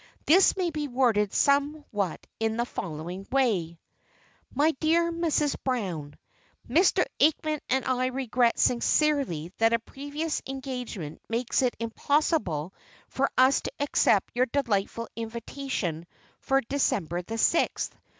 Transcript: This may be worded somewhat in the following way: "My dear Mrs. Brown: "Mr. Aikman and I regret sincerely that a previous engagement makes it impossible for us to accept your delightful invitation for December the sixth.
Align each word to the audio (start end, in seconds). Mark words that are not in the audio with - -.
This 0.25 0.57
may 0.57 0.71
be 0.71 0.87
worded 0.87 1.31
somewhat 1.31 2.25
in 2.39 2.57
the 2.57 2.65
following 2.65 3.27
way: 3.31 3.77
"My 4.51 4.71
dear 4.79 5.11
Mrs. 5.11 5.55
Brown: 5.63 6.15
"Mr. 6.67 7.05
Aikman 7.19 7.59
and 7.69 7.85
I 7.85 8.07
regret 8.07 8.57
sincerely 8.57 9.53
that 9.59 9.73
a 9.73 9.77
previous 9.77 10.41
engagement 10.47 11.21
makes 11.29 11.61
it 11.61 11.75
impossible 11.79 12.73
for 13.09 13.29
us 13.37 13.61
to 13.61 13.71
accept 13.79 14.31
your 14.35 14.47
delightful 14.47 15.07
invitation 15.15 16.07
for 16.39 16.61
December 16.61 17.21
the 17.21 17.37
sixth. 17.37 17.95